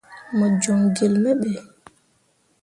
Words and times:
Mo 0.37 0.45
joŋ 0.61 0.79
gelle 0.95 1.19
me 1.23 1.31
ɓe. 1.41 1.51